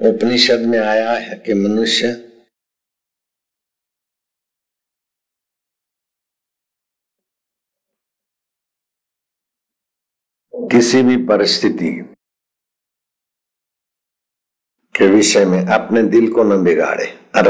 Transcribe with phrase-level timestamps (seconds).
[0.00, 2.22] उपनिषद में आया है कि मनुष्य
[10.56, 12.14] किसी भी परिस्थिति
[14.98, 17.44] के विषय में अपने दिल को न बिगाड़े। अर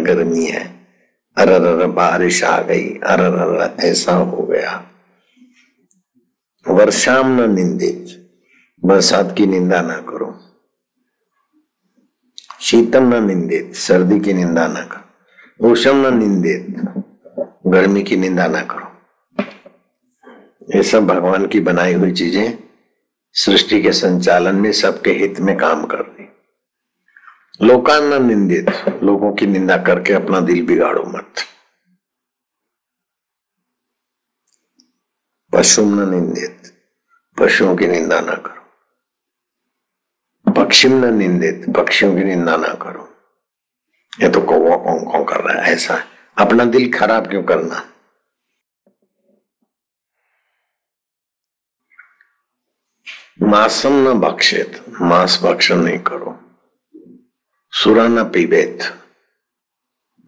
[0.00, 0.86] गर्मी है।
[1.36, 4.90] अर बारिश आ गई। अर, ऐसा हो गया।
[6.68, 8.30] वर्षाम न निंदित।
[8.84, 10.51] बरसात की निंदा ना करो।
[12.62, 16.66] शीतम न निंदित, सर्दी की निंदा न करो उषम न निंदित,
[17.66, 18.92] गर्मी की निंदा न करो।
[20.76, 22.58] ये सब भगवान की बनाई हुई चीज़ें
[23.32, 26.28] सृष्टि के संचालन में, सबके हित में काम कर रही।
[27.66, 28.70] लोकान न निंदित,
[29.02, 31.34] लोगों की निंदा करके अपना दिल बिगाड़ो मत।
[35.52, 36.74] पशु न निंदित,
[37.40, 38.61] पशुओं की निंदा ना करो।
[40.54, 43.08] पक्षिम न निंदित पक्षियों की निंदा ना करो।
[44.20, 46.02] ये तो कौवा कौन कौन कर रहा है, ऐसा
[46.36, 47.88] अपना दिल खराब क्यों करना?
[53.42, 56.38] मासम न भक्षित मांस भक्षण नहीं करो।
[57.72, 58.82] सुरा न पीबेत।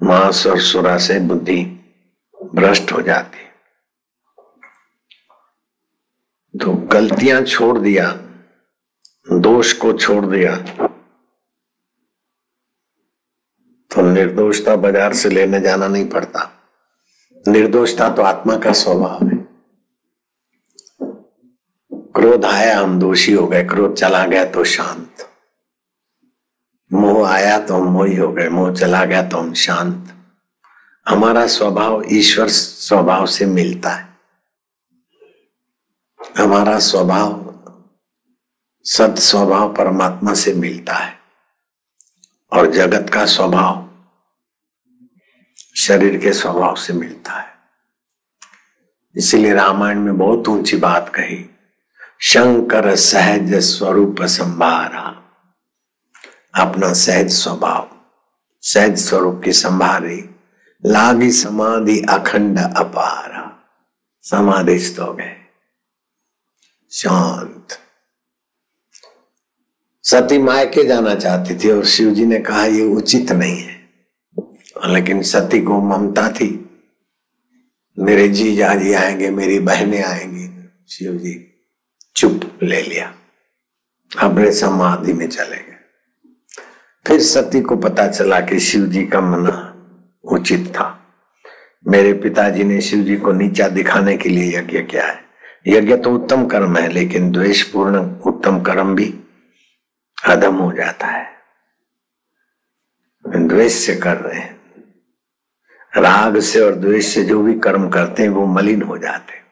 [0.01, 1.63] मांस और सुरा से बुद्धि
[2.55, 3.45] भ्रष्ट हो जाती।
[6.55, 8.11] तो गलतियाँ छोड़ दिया
[9.27, 10.57] दोष को छोड़ दिया।
[13.91, 16.51] तो निर्दोषता बाज़ार से लेने जाना नहीं पड़ता।
[17.45, 19.37] निर्दोषता तो आत्मा का स्वभाव है।
[22.15, 25.29] क्रोध आया, हम दोषी हो गए। क्रोध चला गया तो शांत।
[26.91, 30.13] मोह आया तो हम मोही हो गए। मोह चला गया तो हम शांत।
[31.07, 34.09] हमारा स्वभाव ईश्वर स्वभाव से मिलता है।
[36.39, 37.44] हमारा स्वभाव
[38.85, 41.19] सत स्वभाव परमात्मा से मिलता है
[42.53, 43.89] और जगत का स्वभाव
[45.77, 47.53] शरीर के स्वभाव से मिलता है।
[49.17, 51.39] इसीलिए रामायण में बहुत ऊँची बात कही,
[52.21, 55.07] शंकर सहज स्वरूप संभारा,
[56.55, 57.89] अपना सहज स्वभाव,
[58.63, 60.21] सहज स्वरूप की संभारी,
[60.85, 63.51] लागी समाधि अखंड अपारा
[64.25, 65.37] समाधिस्थ हो गए
[66.91, 67.79] शांत।
[70.05, 73.89] सती मायके जाना चाहती थी और शिव जी ने कहा, ये उचित नहीं है।
[74.87, 76.71] लेकिन सती को ममता थी।
[77.99, 81.55] मेरे जी जाजी आएँगे, मेरी बहनें आएँगी। शिव जी
[82.17, 83.15] चुप ले लिया।
[84.21, 85.77] अपने समाधि में चले गए।
[87.07, 89.71] फिर सती को पता चला कि शिव जी का मना
[90.25, 91.01] उचित था।
[91.89, 95.25] मेरे पिताजी ने शिव जी को नीचा दिखाने के लिए यज्ञ किया है।
[95.67, 99.21] यज्ञ तो उत्तम कर्म है, लेकिन द्वेषपूर्ण उत्तम कर्म भी
[100.27, 101.35] अधम हो जाता है।
[103.27, 104.61] द्वेष से कर रहे हैं।
[105.97, 109.45] राग से और द्वेष से जो भी कर्म करते हैं, वो मलिन हो जाते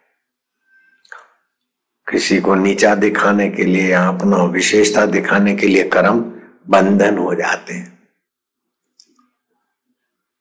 [2.10, 6.20] किसी को नीचा दिखाने के लिए या अपना विशेषता दिखाने के लिए कर्म
[6.68, 8.08] बंधन हो जाते हैं।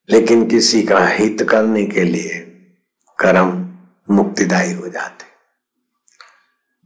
[0.10, 2.40] लेकिन किसी का हित करने के लिए
[3.20, 3.78] कर्म
[4.12, 5.26] मुक्तिदायी हो जाते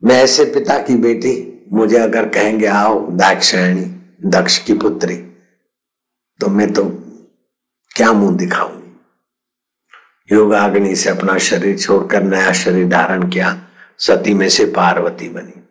[0.08, 3.86] मैं ऐसे पिता की बेटी मुझे अगर कहेंगे, आओ दाक्षायणी
[4.30, 5.16] दक्ष की पुत्री
[6.40, 6.84] तो मैं तो
[7.92, 10.36] क्या मुँह दिखाऊँगी?
[10.36, 13.68] योगाग्नि से अपना शरीर छोड़कर नया शरीर धारण किया,
[14.00, 15.62] सती में से पार्वती बनी।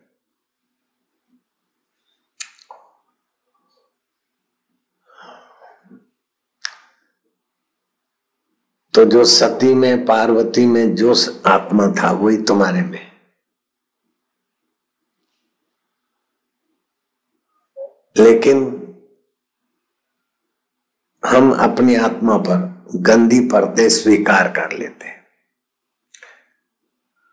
[8.93, 11.13] तो जो सती में, पार्वती में जो
[11.45, 13.14] आत्मा था, वही तुम्हारे में
[18.17, 18.81] लेकिन
[21.25, 25.25] हम अपनी आत्मा पर गंदी परतें स्वीकार कर लेते हैं।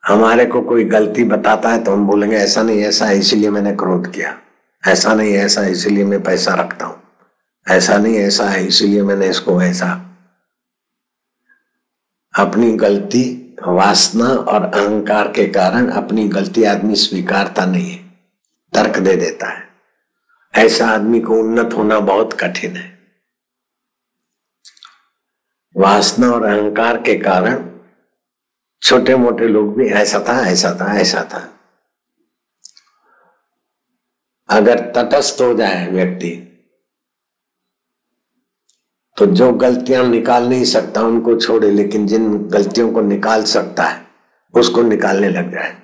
[0.06, 3.72] हमारे को कोई गलती बताता है तो हम बोलेंगे, ऐसा नहीं, ऐसा है, इसीलिए मैंने
[3.72, 4.38] क्रोध किया।
[4.87, 7.02] ऐसा नहीं, ऐसा इसीलिए मैं पैसा रखता हूँ।
[7.69, 10.19] ऐसा नहीं, ऐसा है, इसीलिए मैंने इसको ऐसा।
[12.38, 18.08] अपनी गलती, वासना और अहंकार के कारण अपनी गलती आदमी स्वीकारता नहीं है।
[18.73, 19.71] तर्क दे देता है।
[20.54, 22.90] ऐसा आदमी को उन्नत होना बहुत कठिन है।
[25.76, 27.64] वासना और अहंकार के कारण
[28.82, 31.49] छोटे मोटे लोग भी ऐसा था ऐसा था ऐसा था।
[34.49, 36.49] अगर तटस्थ हो जाए व्यक्ति
[39.16, 44.06] तो जो गलतियाँ निकाल नहीं सकता, उनको छोड़े, लेकिन जिन गलतियों को निकाल सकता है,
[44.54, 45.81] उसको निकालने लग जाए।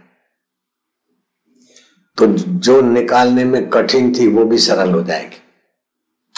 [2.19, 5.43] तो जो निकालने में कठिन थी, वो भी सरल हो जाएगी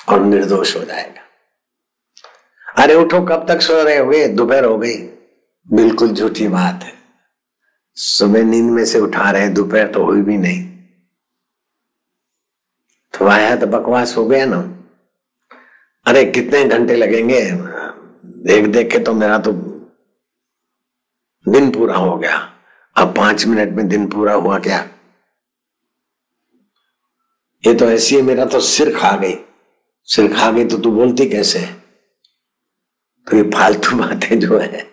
[0.09, 1.21] और निर्दोष हो जाएगा।
[2.83, 4.97] अरे उठो, कब तक सो रहे हो दोपहर हो गई।
[5.73, 6.93] बिल्कुल झूठी बात है।
[7.95, 10.71] सुबह नींद में से उठा रहे, दोपहर तो हुई भी नहीं।
[13.19, 14.61] तो आया तो बकवास हो गया ना।
[16.07, 17.51] अरे कितने घंटे लगेंगे?
[18.45, 19.53] देख देख के तो मेरा तो
[21.49, 22.53] दिन पूरा हो गया।
[22.97, 24.89] अब पाँच मिनट में दिन पूरा हुआ क्या?
[27.67, 29.35] ये तो ऐसी है, मेरा तो सिर खा गई।
[30.05, 31.67] सिर खा गई तो तू बोलती कैसे?
[33.31, 34.91] तो ये फालतू बातें जो है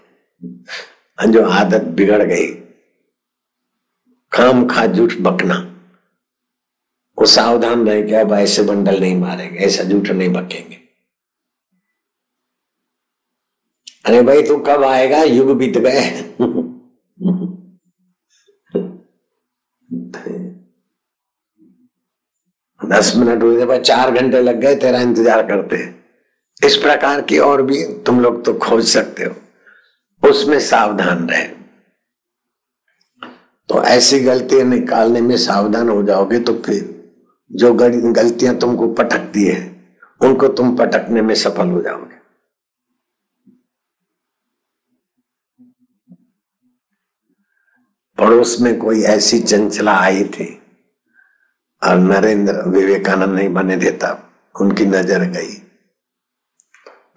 [1.30, 2.48] जो आदत बिगड़ गई।
[4.32, 5.74] काम खा झूठ बकना।
[7.20, 10.78] वो सावधान रहे क्या ऐसे बंडल नहीं मारेंगे, ऐसा झूठ नहीं बकेंगे।
[14.06, 15.24] अरे भाई, तू कब आएगा?
[15.24, 16.36] युग बीत गए।
[22.82, 25.78] दस मिनट हुए भाई चार घंटे लग गए, तेरा इंतज़ार करते।
[26.62, 29.36] इस प्रकार की और भी तुम लोग तो खोज सकते हो।
[30.24, 31.46] उसमें सावधान रहे।
[33.70, 36.94] तो ऐसी गलतियाँ निकालने में सावधान हो जाओगे तो फिर
[37.52, 39.60] जो गलतियाँ तुमको पटकती है,
[40.22, 42.16] उनको तुम पटकने में सफल हो जाओगे।
[48.18, 50.48] पड़ोस में कोई ऐसी चंचला आई थी
[51.82, 54.18] और नरेंद्र विवेकानंद नहीं बने देता
[54.56, 55.54] उनकी नज़र गई।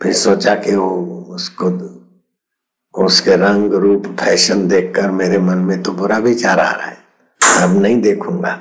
[0.02, 0.88] फिर सोचा कि वो
[1.34, 1.70] उसको
[2.94, 6.98] उसके रंग रूप फ़ैशन देखकर मेरे मन में तो बुरा विचार आ रहा है।
[7.62, 8.52] अब नहीं देखूँगा।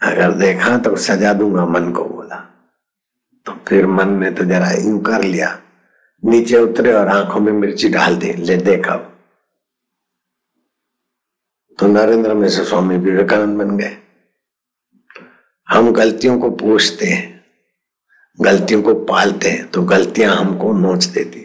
[0.00, 2.36] अगर देखा तो सजा दूँगा मन को बोला।
[3.46, 5.58] तो फिर मन में तो जरा यूँ कर लिया।
[6.22, 8.96] नीचे उतरे और आँखों में मिर्ची डाल दी। ले देखा
[11.78, 13.96] तो नरेंद्र में से स्वामी विवेकानंद बन गए।
[15.68, 17.44] हम गलतियों को पूछते हैं,
[18.38, 21.44] गलतियों को पालते हैं तो गलतियाँ हमको नोच देती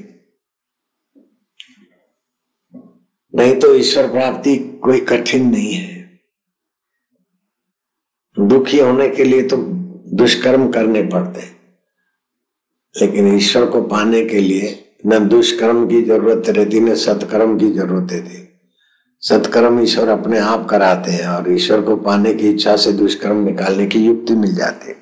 [3.34, 6.20] नहीं तो ईश्वर प्राप्ति कोई कठिन नहीं है।
[8.38, 9.58] दुखी होने के लिए तो
[10.18, 11.56] दुष्कर्म करने पड़ते हैं।
[12.96, 18.12] लेकिन ईश्वर को पाने के लिए न दुष्कर्म की ज़रूरत रहती, न सत्कर्म की ज़रूरत
[18.12, 18.48] रहती।
[19.24, 23.86] सत्कर्म ईश्वर अपने आप कराते हैं और ईश्वर को पाने की इच्छा से दुष्कर्म निकालने
[23.88, 25.00] की युक्ति मिल जाती है।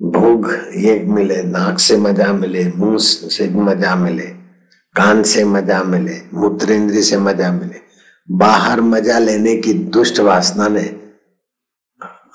[0.00, 4.26] भोग ये मिले, नाक से मज़ा मिले, मुँह से मज़ा मिले,
[4.96, 7.80] कान से मज़ा मिले मूत्र से मज़ा मिले,
[8.28, 10.84] बाहर मज़ा लेने की दुष्ट वासना ने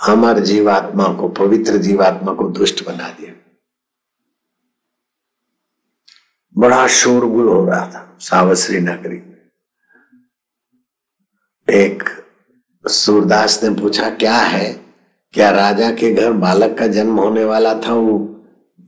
[0.07, 3.33] अमर जीवात्मा को, पवित्र जीवात्मा को दुष्ट बना दिया।
[6.57, 9.33] बड़ा शोरगुल हो रहा था सावश्री नगरी
[11.69, 12.03] एक
[12.87, 14.73] सूरदास ने पूछा, क्या है?
[15.31, 17.93] क्या राजा के घर बालक का जन्म होने वाला था?
[17.93, 18.19] वो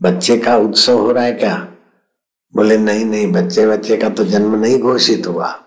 [0.01, 1.57] बच्चे का उत्सव हो रहा है क्या?
[2.55, 5.63] बोले, नहीं नहीं, बच्चे बच्चे का तो जन्म नहीं घोषित हुआ।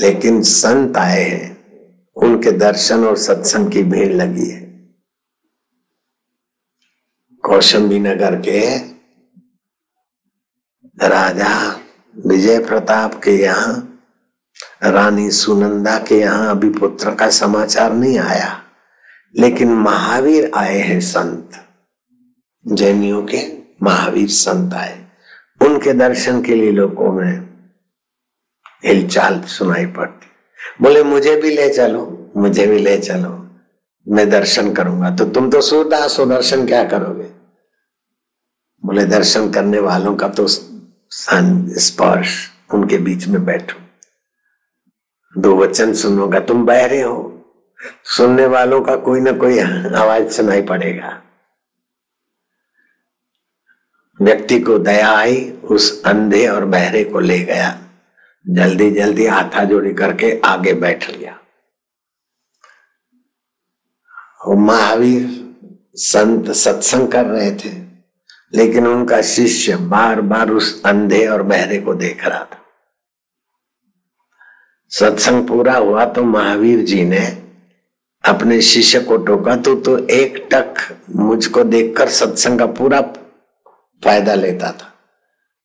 [0.00, 1.58] लेकिन संत आए हैं,
[2.16, 4.60] उनके दर्शन और सत्संग की भीड़ लगी है।
[7.42, 8.97] कौशंबी नगर के
[10.98, 11.80] राजा
[12.26, 14.00] विजय प्रताप के यहाँ,
[14.82, 18.62] रानी सुनंदा के यहाँ अभी पुत्र का समाचार नहीं आया,
[19.34, 21.50] लेकिन महावीर आए हैं संत।
[22.64, 23.42] जैनियों के
[23.82, 24.98] महावीर संत आए।
[25.60, 27.48] उनके दर्शन के लिए लोगों में
[28.84, 30.26] हिलचाल सुनाई पड़ती।
[30.82, 33.30] बोले, मुझे भी ले चलो, मुझे भी ले चलो,
[34.06, 37.30] मैं दर्शन करूँगा। तो तुम तो सूरदास हो, दर्शन क्या करोगे?
[38.82, 40.46] बोले, दर्शन करने वालों का तो
[41.10, 43.80] स्पर्श उनके बीच में बैठो।
[45.40, 47.34] दो वचन सुनोगा, तुम बहरे हो।
[48.04, 51.22] सुनने वालों का कोई ना कोई आवाज़ सुनाई पड़ेगा।
[54.22, 57.82] व्यक्ति को दया आई, उस अंधे और बहरे को ले गया।
[58.48, 61.38] जल्दी जल्दी हाथा जोड़ी करके आगे बैठ लिया।
[64.48, 65.54] महावीर,
[65.94, 67.87] संत सत्संग कर रहे थे।
[68.52, 72.62] लेकिन उनका शिष्य बार बार उस अंधे और बहरे को देख रहा था।
[74.90, 77.26] सत्संग पूरा हुआ तो महावीर जी ने
[78.24, 80.74] अपने शिष्य को टोका तो तो एक टक
[81.16, 83.00] मुझको देखकर सत्संग का पूरा
[84.02, 84.92] फ़ायदा लेता था।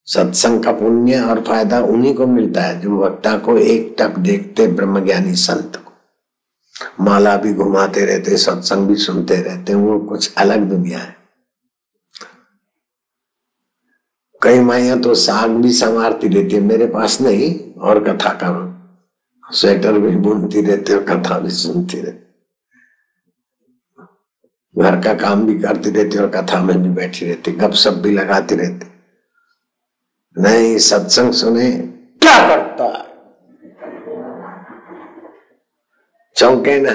[0.07, 4.67] सत्संग का पुण्य और फ़ायदा उन्हीं को मिलता है जो वक्ता को एक टक देखते
[4.67, 10.99] ब्रह्मज्ञानी संत को। माला भी घुमाते रहते, सत्संग भी सुनते रहते, वो कुछ अलग दुनिया
[10.99, 11.22] है।
[14.43, 19.99] कई माइया तो साग भी संवारती रहती है, मेरे पास नहीं, और कथा करो स्वेटर
[19.99, 22.21] भी बुनती रहती और कथा भी सुनती रहती
[24.81, 28.11] घर का काम भी करती रहती और कथा में भी बैठी रहती गप सप भी
[28.11, 28.87] लगाती रहती
[30.37, 31.71] नहीं, सत्संग सुने,
[32.21, 33.05] क्या करता है?
[36.35, 36.93] चौंके ना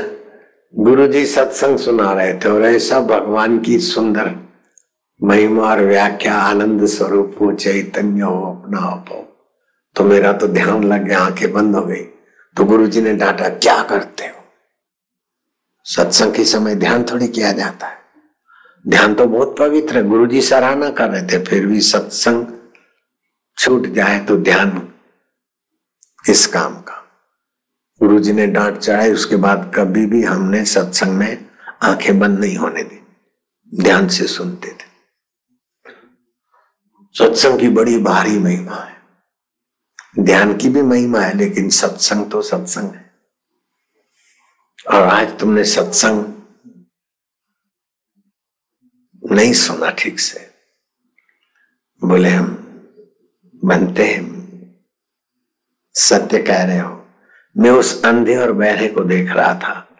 [0.74, 4.47] गुरु जी सत्संग सुना रहे थे और ऐसा भगवान की सुंदर
[5.24, 9.48] महिमा और व्याख्या, आनंद स्वरूप हो, चैतन्य हो, अपना आप हो।
[9.96, 12.02] तो मेरा तो ध्यान लग गया, आँखें बंद हो गई।
[12.56, 14.44] तो गुरु जी ने डांटा, क्या करते हो?
[15.84, 17.98] सत्संग के समय ध्यान थोड़ी किया जाता है।
[18.88, 22.46] ध्यान तो बहुत पवित्र है गुरु जी सराहना कर रहे थे, फिर भी सत्संग
[23.58, 24.88] छूट जाए तो ध्यान
[26.28, 27.04] इस काम का।
[28.02, 31.46] गुरु जी ने डांट चढ़ाई, उसके बाद कभी भी हमने सत्संग में
[31.82, 33.06] आँखें बंद नहीं होने दी।
[33.82, 34.87] ध्यान से सुनते थे।
[37.12, 39.02] सत्संग की बड़ी भारी महिमा है।
[40.20, 43.14] ध्यान की भी महिमा है, लेकिन सत्संग तो सत्संग है।
[44.90, 46.34] और आज तुमने सत्संग
[49.32, 50.50] नहीं सुना ठीक से।
[52.04, 52.48] बोले हम
[53.64, 54.38] बनते हैं।
[55.94, 57.08] सत्य कह रहे हो।
[57.56, 59.96] मैं उस अंधे और बहरे को देख रहा था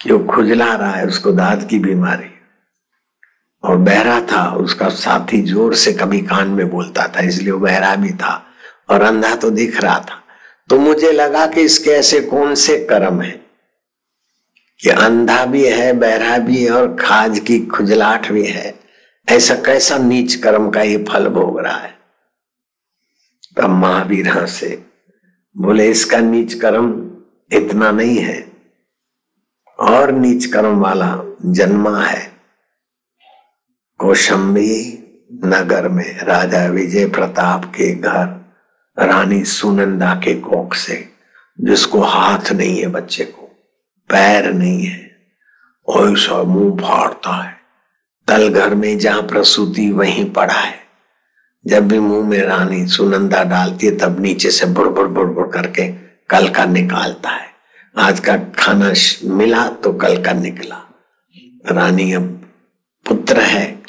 [0.00, 2.39] कि वो खुजला रहा है, उसको दाद की बीमारी
[3.64, 7.94] और बहरा था, उसका साथी ज़ोर से कभी कान में बोलता था, इसलिए वो बहरा
[7.96, 8.42] भी था
[8.90, 10.22] और अंधा तो दिख रहा था।
[10.70, 13.40] तो मुझे लगा कि इसके ऐसे कौन से कर्म है
[14.80, 18.74] कि अंधा भी है, बहरा भी है और खाज की खुजलाहट भी है।
[19.28, 21.94] ऐसा कैसा नीच कर्म का ये फल भोग रहा है?
[23.56, 24.82] तब महावीर से
[25.56, 26.88] बोले, इसका नीच कर्म
[27.50, 28.52] इतना नहीं है।
[29.78, 31.14] और नीच कर्म वाला
[31.46, 32.29] जन्मा है।
[34.00, 34.98] कौशंबी
[35.44, 38.54] नगर में राजा विजय प्रताप के घर,
[38.98, 41.08] रानी सुनंदा के कोख से,
[41.60, 43.42] जिसको हाथ नहीं है बच्चे को,
[44.08, 45.16] पैर नहीं है
[45.90, 47.56] ऐसा मुँह फाड़ता है।
[48.28, 50.74] तल घर में जहाँ प्रसूति वहीं पड़ा है।
[51.66, 55.48] जब भी मुँह में रानी सुनंदा डालती है, तब नीचे से बुड़ बुड़ बुड़ बुड़
[55.48, 55.92] करके
[56.30, 57.46] कल का निकालता है।
[57.98, 58.92] आज का खाना
[59.24, 60.82] मिला तो कल का निकला।
[61.72, 62.46] रानी अब
[63.08, 63.79] पुत्र है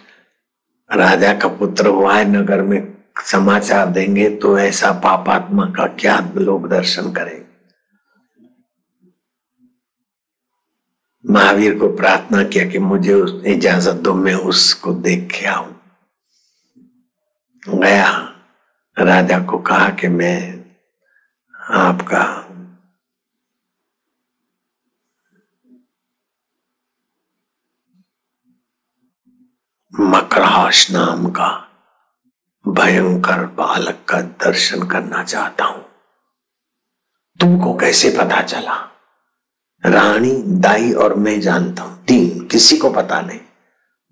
[0.94, 6.70] राजा का पुत्र हुआ है नगर में, समाचार देंगे तो ऐसा पापात्मा का क्या लोग
[6.70, 7.42] दर्शन करेंगे?
[11.34, 15.82] महावीर को प्रार्थना किया कि मुझे उस इजाज़त दो, मैं उसको देख के आऊँ।
[17.68, 18.34] गया।
[19.00, 20.66] राजा को कहा कि मैं
[21.70, 22.41] आपका
[30.02, 31.68] मकरहाश नाम का
[32.68, 35.86] भयंकर बालक का दर्शन करना चाहता हूँ।
[37.40, 39.00] तुमको कैसे पता चला?
[39.86, 43.40] रानी, दाई और मैं जानता हूँ। तीन, किसी को पता नहीं।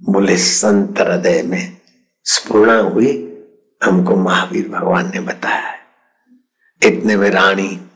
[0.10, 1.78] बोले, संत हृदय में
[2.24, 3.44] स्पूर्णा हुई,
[3.84, 5.74] हमको महावीर भगवान ने बताया।
[6.86, 7.90] इतने में रानी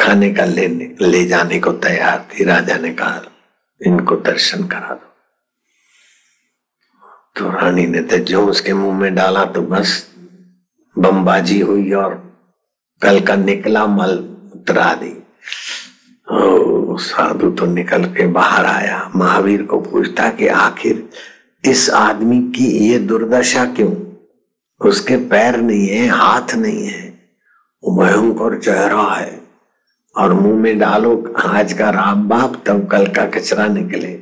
[0.00, 3.22] खाने का लेने ले जाने को तैयार थी, राजा ने कहा,
[3.80, 5.06] इनको दर्शन करा दो।
[7.36, 10.06] तो रानी ने तो जो उसके मुँह में डाला तो बस
[10.96, 12.14] बमबाजी हुई और
[13.02, 14.18] कल का निकला मल
[14.54, 15.16] उतरा दी।
[17.00, 21.08] साधु तो निकल के बाहर आया। महावीर को पूछता कि आखिर
[21.64, 23.92] इस आदमी की ये दुर्दशा क्यों?
[24.80, 27.08] उसके पैर नहीं है, हाथ नहीं है
[27.82, 29.40] भयंकर चेहरा है।
[30.16, 34.20] और मुँह में डालो, आज का राम बाप, तब कल का कचरा निकले।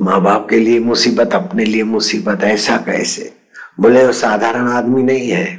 [0.00, 3.36] माँ बाप के लिए मुसीबत, अपने लिए मुसीबत, ऐसा कैसे?
[3.80, 5.56] बोले, वो साधारण आदमी नहीं है।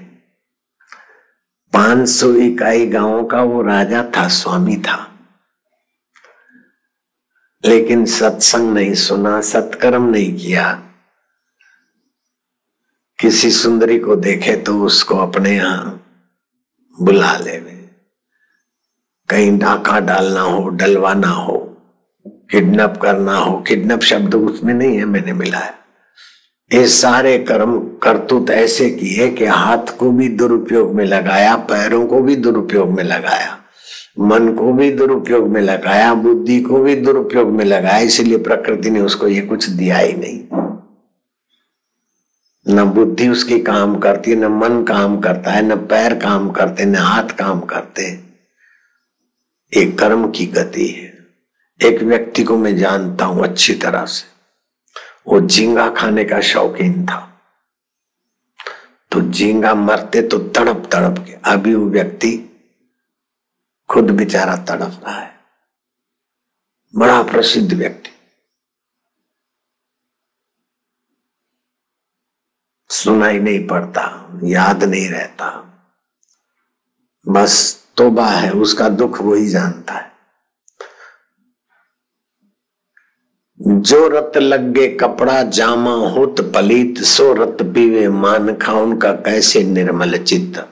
[1.74, 5.12] पाँच सौ इकाई गाँवों का वो राजा था, स्वामी था।
[7.66, 10.82] लेकिन सत्संग नहीं सुना, सत्कर्म नहीं किया।
[13.20, 16.08] किसी सुंदरी को देखे तो उसको अपने यहाँ
[17.02, 17.75] बुला ले
[19.30, 21.58] कहीं डाका डालना हो, डलवाना हो,
[22.52, 25.74] किडनैप करना हो, किडनैप शब्द उसमें नहीं है, मैंने मिलाया
[26.74, 32.22] ये सारे कर्म, करतूत ऐसे किए कि हाथ को भी दुरुपयोग में लगाया, पैरों को
[32.22, 33.58] भी दुरुपयोग में लगाया,
[34.20, 39.00] मन को भी दुरुपयोग में लगाया, बुद्धि को भी दुरुपयोग में लगाया, इसलिए प्रकृति ने
[39.00, 40.40] उसको ये कुछ दिया ही नहीं।
[42.76, 46.86] न बुद्धि उसकी काम करती है, न मन काम करता है, न पैर काम करते,
[46.86, 48.25] न हाथ काम करते
[49.76, 51.28] एक कर्म की गति है।
[51.90, 54.28] एक व्यक्ति को मैं जानता हूँ अच्छी तरह से।
[55.28, 57.22] वो झींगा खाने का शौकीन था।
[59.12, 62.50] तो झींगा मरते तो तड़प तड़प के, अभी वो व्यक्ति
[63.90, 65.40] खुद बेचारा तड़प रहा है।
[66.96, 68.10] बड़ा प्रसिद्ध व्यक्ति।
[72.90, 75.50] सुनाई नहीं पड़ता, याद नहीं रहता।
[77.28, 80.16] बस तोबा है, उसका दुख वही जानता है।
[83.62, 90.18] जो रत लगे कपड़ा जामा होत पलीत, सो रत पीवे मान खा उनका कैसे निर्मल
[90.18, 90.68] चित्त।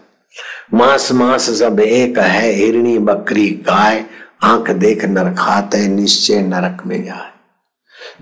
[0.74, 4.06] मास मास सब एक है, हिरणी बकरी गाय,
[4.44, 7.32] आँख देख नर खाते, निश्चय नरक में जाए।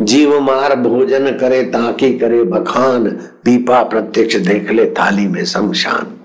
[0.02, 3.10] जीव मार भोजन करे, ताकि करे बखान,
[3.46, 6.21] पीपा प्रत्यक्ष देख ले, थाली में शमशान।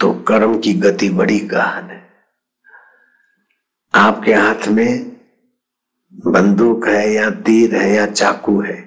[0.00, 2.02] तो कर्म की गति बड़ी गहन है।
[3.94, 5.10] आपके हाथ में
[6.14, 8.78] बंदूक है या तीर है या चाकू है,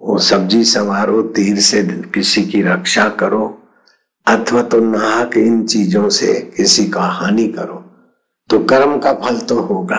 [0.00, 1.82] वो सब्ज़ी संवारो तीर से
[2.14, 3.46] किसी की रक्षा करो,
[4.26, 7.80] अथवा तो नाहक इन चीज़ों से किसी का हानि करो
[8.50, 9.98] तो कर्म का फल तो होगा।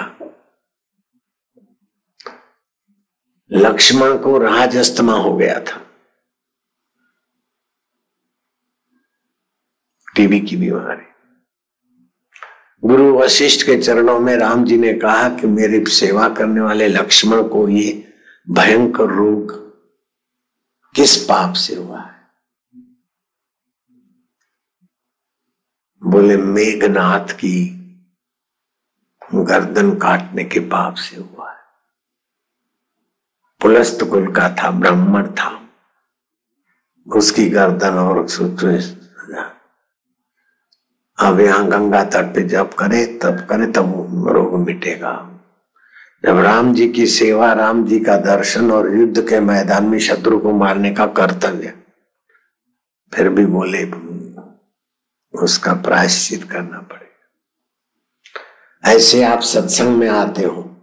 [3.52, 5.82] लक्ष्मण को राजस्थमा हो गया था।
[10.16, 11.06] टीबी की बीमारी
[12.88, 17.48] गुरु वशिष्ठ के चरणों में राम जी ने कहा कि मेरी सेवा करने वाले लक्ष्मण
[17.48, 18.14] को ये
[18.50, 19.66] भयंकर रोग
[20.96, 22.28] किस पाप से हुआ है?
[26.04, 27.72] बोले, मेघनाथ की
[29.34, 31.60] गर्दन काटने के पाप से हुआ है।
[33.62, 35.70] पुलस्त कुल का था, ब्राह्मण था।
[37.16, 38.18] उसकी गर्दन और
[41.18, 45.32] अब यहाँ गंगा तट पे जब करे, तब करे, तब रोग मिटेगा।
[46.24, 50.40] जब राम जी की सेवा, राम जी का दर्शन और युद्ध के मैदान में शत्रु
[50.40, 51.74] को मारने का कर्तव्य,
[53.14, 53.92] फिर भी बोले,
[55.34, 57.04] उसका प्रायश्चित करना पड़ेगा।
[58.84, 60.78] ऐसे आप सत्संग में आते हो,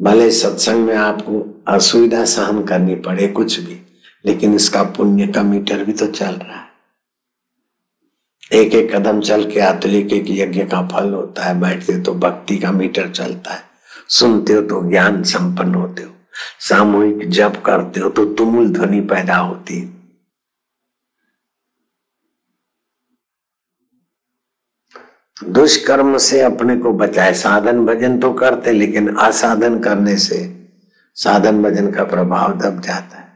[0.00, 3.86] भले सत्संग में आपको असुविधा सहन करनी पड़े कुछ भी,
[4.24, 6.71] लेकिन इसका पुण्य का मीटर भी तो चल रहा है।
[8.52, 12.14] एक एक कदम चल के आते एक एक यज्ञ का फल होता है, बैठते तो
[12.14, 13.62] भक्ति का मीटर चलता है।
[14.08, 16.10] सुनते हो तो ज्ञान संपन्न होते हो।
[16.60, 20.02] सामूहिक जप करते हो तो तुमुल ध्वनि पैदा होती है।
[25.44, 30.68] दुष्कर्म से अपने को बचाए। साधन भजन तो करते, लेकिन असाधन करने से
[31.14, 33.32] साधन भजन का प्रभाव दब जाता है।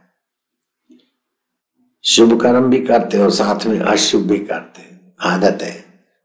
[2.05, 5.85] शुभ कर्म भी करते और साथ में अशुभ भी करते आदत है।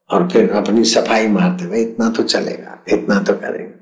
[0.09, 3.81] और फिर अपनी सफ़ाई मारते हुए इतना तो चलेगा, इतना तो करेंगे।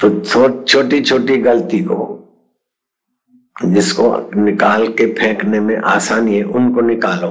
[0.00, 0.20] तो
[0.64, 2.18] छोटी छोटी गलती को,
[3.64, 7.28] जिसको निकाल के फेंकने में आसानी है, उनको निकालो।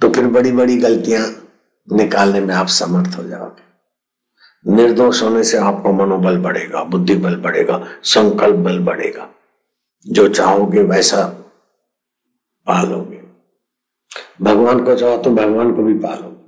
[0.00, 1.48] तो फिर बड़ी बड़ी गलतियाँ
[1.92, 3.72] निकालने में आप समर्थ हो जाओगे।
[4.72, 9.28] निर्दोष होने से आपका मनोबल बढ़ेगा बुद्धि बल बढ़ेगा, संकल्प बल बढ़ेगा।
[10.06, 11.22] जो चाहोगे वैसा
[12.66, 13.21] पालोगे।
[14.42, 16.38] भगवान को चाहो तो भगवान को भी पालो।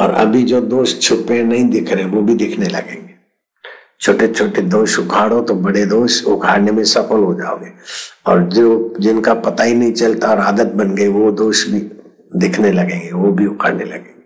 [0.00, 3.12] और अभी जो दोष छुपे नहीं दिख रहे, वो भी दिखने लगेंगे।
[4.00, 7.72] छोटे छोटे दोष उखाड़ो तो बड़े दोष उखाड़ने में सफल हो जाओगे।
[8.26, 11.78] और जो, जिनका पता ही नहीं चलता और आदत बन गई, वो दोष भी
[12.36, 14.22] दिखने लगेंगे, वो भी उखाड़ने लगेंगे।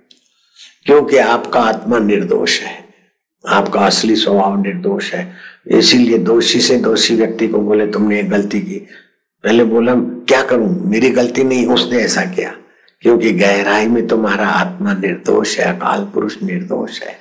[0.87, 2.85] क्योंकि आपका आत्मा निर्दोष है।
[3.49, 5.35] आपका असली स्वभाव निर्दोष है।
[5.67, 8.87] इसीलिए दोषी से दोषी व्यक्ति को बोले, तुमने एक गलती की।
[9.47, 10.87] पहले बोला, क्या करूँ?
[10.87, 12.57] मेरी गलती नहीं, उसने ऐसा किया।
[13.01, 17.19] क्योंकि गहराई में तुम्हारा आत्मा निर्दोष है, अकाल पुरुष निर्दोष है।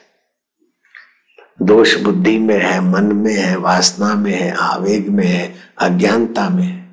[1.62, 6.64] दोष बुद्धि में है, मन में है, वासना में है, आवेग में है, अज्ञानता में
[6.64, 6.90] है।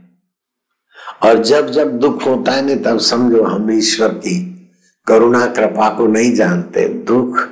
[1.23, 4.69] और जब जब दुख होता है ना, तब समझो हम ईश्वर की
[5.07, 7.49] करुणा, कृपा को नहीं जानते। दुख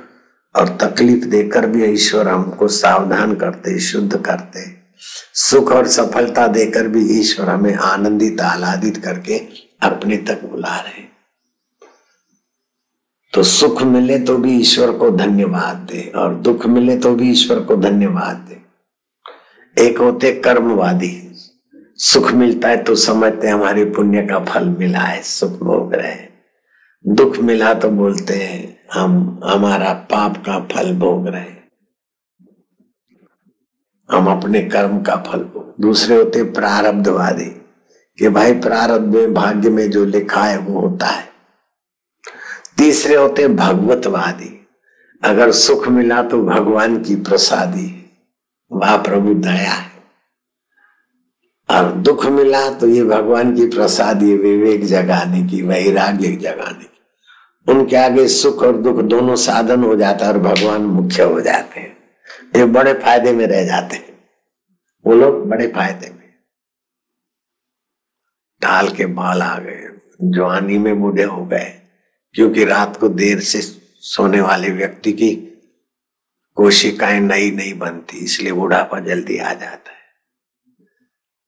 [0.55, 4.80] और तकलीफ़ देकर भी ईश्वर हमको सावधान करते, शुद्ध करते।
[5.35, 9.37] सुख और सफलता देकर भी ईश्वर हमें आनंदित, आह्लादित करके
[9.81, 11.03] अपने तक बुला रहे
[13.33, 17.59] तो सुख मिले तो भी ईश्वर को धन्यवाद दे और दुख मिले तो भी ईश्वर
[17.59, 18.59] को धन्यवाद दे।
[19.77, 21.17] एक होते कर्मवादी।
[21.99, 26.15] सुख मिलता है तो समझते हैं हमारे पुण्य का फल मिला है, सुख भोग रहे
[27.05, 31.60] दुख मिला तो बोलते हैं, हम, हमारा पाप का फल भोग रहे
[34.11, 37.45] हम अपने कर्म का फल भोग। दूसरे होते प्रारब्धवादी,
[38.17, 41.29] कि भाई प्रारब्ध में, भाग्य में जो लिखा है, वो होता है।
[42.77, 44.67] तीसरे होते भगवतवादी,
[45.23, 47.97] अगर सुख मिला तो भगवान की प्रसादी
[48.71, 49.91] वाह प्रभु दया है।
[51.69, 57.95] और दुख मिला तो ये भगवान की प्रसादी विवेक जगाने की, वैराग्य जगाने की। उनके
[57.95, 62.00] आगे सुख और दुख दोनों साधन हो जाता है और भगवान मुख्य हो जाते हैं।
[62.53, 64.19] ये बड़े फ़ायदे में रह जाते हैं।
[65.05, 66.19] वो लोग बड़े फ़ायदे में।
[68.61, 69.87] ढाल के बाल आ गए,
[70.23, 71.69] जवानी में बूढ़े हो गए,
[72.35, 75.33] क्योंकि रात को देर से सोने वाले व्यक्ति की
[76.57, 79.99] कोशिकाएँ नई नहीं बनती, इसलिए बुढ़ापा जल्दी आ जाता है।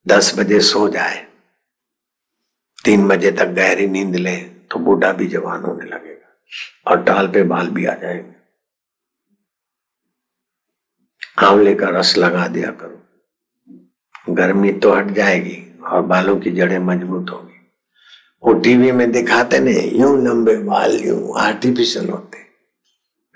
[0.06, 1.24] दस बजे सो जाए,
[2.84, 7.42] तीन बजे तक गहरी नींद ले तो बूढ़ा भी जवान होने लगेगा, और टाल पे
[7.44, 8.32] बाल भी आ जाएँगे।
[11.38, 17.30] आंवले का रस लगा दिया करो। गर्मी तो हट जाएगी और बालों की जड़ें मज़बूत
[17.30, 17.52] होगी।
[18.42, 22.42] वो टीवी में दिखाते नहीं, यूँ लंबे बाल, यूँ आर्टिफिशियल होते।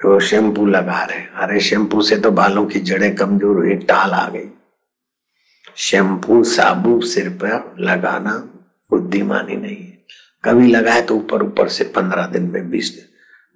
[0.00, 4.28] वो शैम्पू लगा रहे। अरे शैम्पू से तो बालों की जड़ें कमज़ोर हुई, टाल आ
[4.28, 4.48] गई।
[5.76, 8.36] शैम्पू साबु सिर पर लगाना
[8.90, 9.98] बुद्धिमानी नहीं है।
[10.44, 13.04] कभी लगाए तो ऊपर ऊपर से पंद्रह दिन में बीस दिन।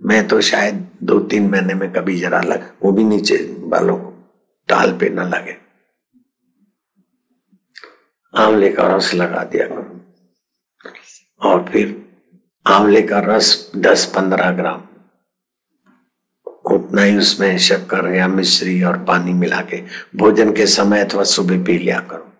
[0.01, 4.12] मैं तो शायद दो तीन महीने में कभी जरा लग, वो भी नीचे बालों को।
[4.68, 5.57] टाल पे न लगे।
[8.37, 10.01] आंवले का रस लगा दिया करो।
[11.48, 12.12] और फिर
[12.66, 14.85] आंवले का रस दस पंद्रह ग्राम।
[16.75, 19.85] उतना ही उसमें शक्कर या मिश्री और पानी मिला के
[20.16, 22.33] भोजन के समय अथवा सुबह पी लिया करो।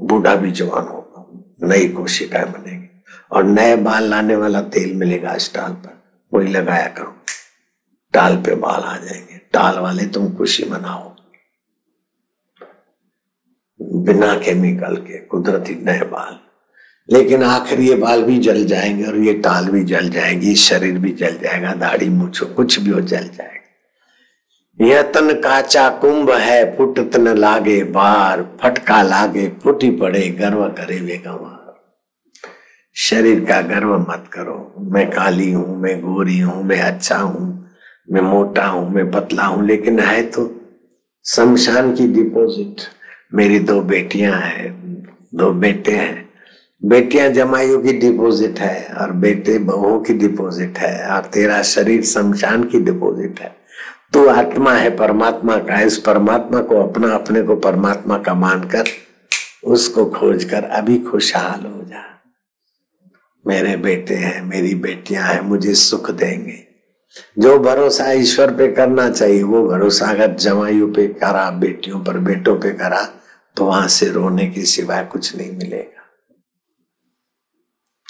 [0.00, 1.26] बूढ़ा भी जवान होगा।
[1.68, 6.02] नई कोशिकाएँ बनेगी। और नए बाल लाने वाला तेल मिलेगा इस टाल पर।
[6.34, 7.16] वही लगाया करो।
[8.12, 11.17] टाल पे बाल आ जाएँगे। टाल वाले तुम खुशी मनाओ।
[13.82, 16.38] बिना केमिकल के, कुदरती नए बाल।
[17.16, 21.12] लेकिन आखिर ये बाल भी जल जाएँगे और ये टाल भी जल जाएगी शरीर भी
[21.12, 23.58] जल जाएगा, दाढ़ी मुछो कुछ भी हो जल जाएगा।
[24.80, 31.00] यह तन काचा कुंभ है, फुट तन लागे बार, फटका लागे, फुटी पड़े गर्व करे
[31.00, 31.58] वे गंवार।
[32.94, 37.70] शरीर का गर्व मत करो। मैं काली हूँ, मैं गोरी हूँ, मैं अच्छा हूँ,
[38.10, 40.60] मैं मोटा हूँ, मैं पतला हूँ, लेकिन है तो
[41.24, 42.76] शमशान की डिपॉजिट
[43.34, 44.72] मेरी दो बेटियाँ हैं,
[45.34, 46.28] दो बेटे हैं।
[46.84, 52.64] बेटियाँ जमाइयों की डिपॉजिट है और बेटे बहुओं की डिपॉजिट है और तेरा शरीर शमशान
[52.64, 53.56] की डिपॉजिट है।
[54.12, 58.84] तू आत्मा है, परमात्मा का इस परमात्मा को अपना अपने को परमात्मा का मानकर
[59.64, 62.04] उसको खोज कर अभी खुशहाल हो जा।
[63.46, 66.64] मेरे बेटे हैं, मेरी बेटियाँ हैं, मुझे सुख देंगे।
[67.38, 72.56] जो भरोसा ईश्वर पे करना चाहिए, वो भरोसा अगर जमाइयों पे करा, बेटियों पर, बेटों
[72.56, 73.14] पे करा
[73.58, 76.04] तो वहाँ से रोने के सिवाय कुछ नहीं मिलेगा।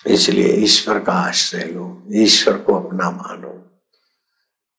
[0.06, 3.48] इसलिए ईश्वर का आश्रय लो, ईश्वर को अपना मानो।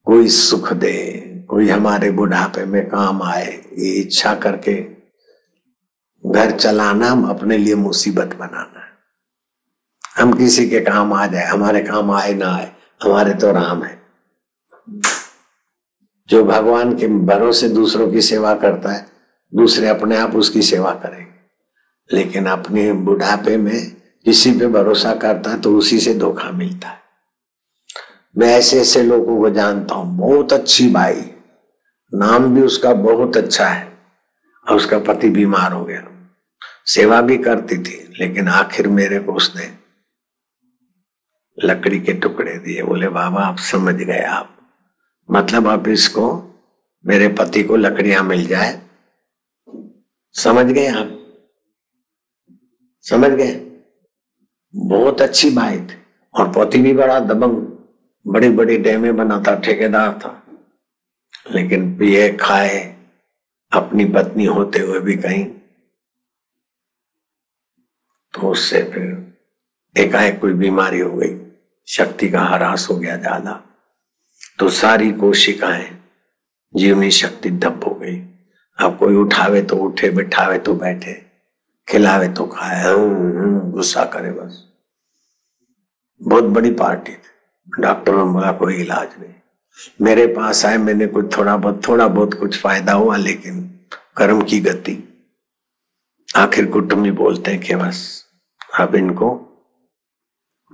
[0.06, 4.76] कोई सुख दे, कोई हमारे बुढ़ापे में काम आए, ये इच्छा करके
[6.26, 8.86] घर चलाना हम अपने लिए मुसीबत बनाना
[10.18, 12.72] हम किसी के काम आ जाए, हमारे काम आए ना आए,
[13.04, 14.02] हमारे तो राम है।
[16.30, 19.09] जो भगवान के भरोसे दूसरों की सेवा करता है
[19.54, 23.92] दूसरे अपने आप उसकी सेवा करेंगे। लेकिन अपने बुढ़ापे में
[24.26, 26.98] किसी पे भरोसा करता है तो उसी से धोखा मिलता है।
[28.38, 31.22] मैं ऐसे ऐसे लोगों को जानता हूँ, बहुत अच्छी भाई।
[32.14, 33.98] नाम भी उसका बहुत अच्छा है
[34.68, 36.04] और उसका पति बीमार हो गया।
[36.86, 39.72] सेवा भी करती थी, लेकिन आखिर मेरे को उसने
[41.58, 44.56] लकड़ी के टुकड़े दिए। बोले, बाबा, आप समझ गए आप।
[45.30, 46.28] मतलब आप इसको,
[47.06, 48.82] मेरे पति को लकड़ियाँ मिल जाए
[50.36, 51.16] समझ गए आप
[53.06, 53.54] समझ गए?
[54.74, 55.98] बहुत अच्छी थी
[56.34, 57.68] और पति भी बड़ा दबंग
[58.26, 60.36] बड़ी बड़ी डैमे बनाता ठेकेदार था।
[61.52, 62.96] लेकिन पिए खाए,
[63.72, 65.46] अपनी पत्नी होते हुए भी कहीं।
[68.34, 71.36] तो उससे फिर एकाएक कोई बीमारी हो गई।
[71.88, 73.64] शक्ति का हरास हो गया ज़्यादा।
[74.60, 75.90] तो सारी कोशिकाएँ,
[76.76, 78.29] जीवनी शक्ति दब हो गई।
[78.80, 81.26] अब कोई उठावे तो उठे, बिठावे तो बैठे,
[81.90, 82.84] खिलावे तो खाए
[83.72, 84.64] गुस्सा करे बस।
[86.22, 87.18] बहुत बड़ी पार्टी थी।
[87.80, 89.34] डॉक्टरों ने बोला, कोई इलाज नहीं।
[90.02, 93.80] मेरे पास आए, मैंने कुछ थोड़ा बहुत थोड़ा बहुत कुछ फ़ायदा हुआ, लेकिन
[94.18, 95.26] कर्म की गति।
[96.36, 98.26] आखिर कुटुंबी बोलते हैं कि बस,
[98.80, 99.46] अब इनको,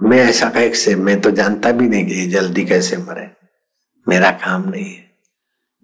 [0.04, 3.32] मैं ऐसा कह से, मैं तो जानता भी नहीं कि जल्दी कैसे मरे।
[4.08, 5.12] मेरा काम नहीं है।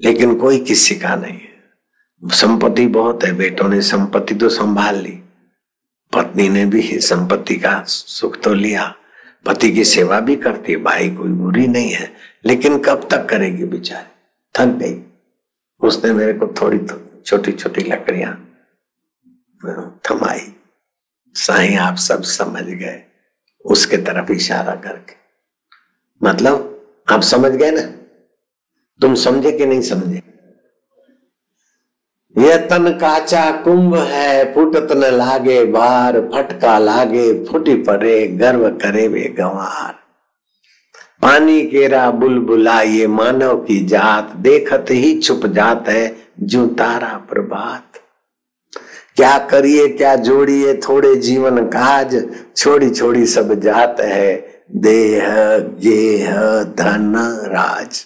[0.03, 1.50] लेकिन कोई किसी का नहीं है।
[2.25, 5.21] संपत्ति बहुत है, बेटों ने संपत्ति तो संभाल ली।
[6.13, 8.95] पत्नी ने भी संपत्ति का सुख तो लिया।
[9.45, 12.13] पति की सेवा भी करती है, भाई कोई बुरी नहीं है,
[12.45, 14.07] लेकिन कब तक करेगी बेचारी?
[14.59, 15.03] थक गई।
[15.81, 18.47] उसने मेरे को थोड़ी तो छोटी छोटी लकड़ियाँ
[20.05, 20.53] थमाई।
[21.35, 23.03] साई, आप सब समझ गए
[23.65, 25.15] उसके तरफ़ इशारा करके।
[26.27, 27.81] मतलब आप समझ गए ना?
[29.01, 30.30] तुम समझे कि नहीं समझे?
[32.35, 39.07] यह तन काचा कुंभ है, फुटत न लागे बार, फटका लागे, फुटी पड़े, गर्व करे
[39.07, 39.93] वे गंवार।
[41.21, 47.99] पानी केरा बुलबुला ये मानव की जात, देखत ही छुप जात है जू तारा प्रभात।
[49.15, 52.15] क्या करिए, क्या जोड़िए थोड़े जीवन काज
[52.57, 54.35] छोड़ी छोड़ी सब जात है,
[54.75, 55.27] देह,
[55.83, 56.31] गेह,
[56.77, 57.13] धन,
[57.47, 58.05] राज।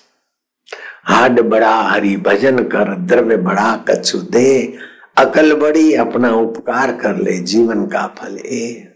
[1.05, 4.77] हाड बड़ा, हरि भजन कर, द्रव्य बड़ा, कछु दे।
[5.17, 8.94] अकल बड़ी, अपना उपकार कर ले, जीवन का फल ए।